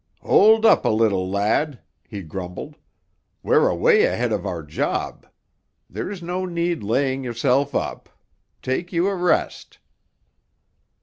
"Hold 0.21 0.65
up 0.65 0.83
a 0.83 0.89
little, 0.89 1.29
lad," 1.29 1.79
he 2.09 2.23
grumbled. 2.23 2.75
"We're 3.43 3.69
away 3.69 4.05
ahead 4.05 4.31
of 4.31 4.47
our 4.47 4.63
job. 4.63 5.27
There's 5.87 6.23
no 6.23 6.43
need 6.43 6.81
laying 6.81 7.23
yourself 7.23 7.75
up. 7.75 8.09
Take 8.63 8.91
you 8.91 9.07
a 9.07 9.13
rest." 9.15 9.77